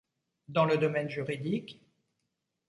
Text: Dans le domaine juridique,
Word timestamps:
Dans 0.47 0.65
le 0.65 0.79
domaine 0.79 1.11
juridique, 1.11 1.79